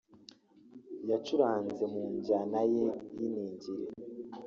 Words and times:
yacuranze 1.09 1.83
mu 1.93 2.03
njyana 2.15 2.61
ye 2.73 2.85
y’iningiri 3.17 3.83